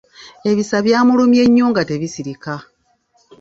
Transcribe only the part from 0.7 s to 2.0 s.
byamulumye nnyo nga